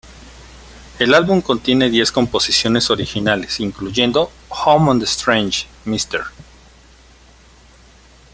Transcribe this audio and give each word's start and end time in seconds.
El 0.97 1.13
álbum 1.13 1.41
contiene 1.41 1.91
diez 1.91 2.11
composiciones 2.11 2.89
originales 2.89 3.59
incluyendo 3.59 4.31
"Home 4.49 4.89
on 4.89 4.99
the 4.99 5.05
Strange", 5.05 5.67
"Mr. 5.85 6.23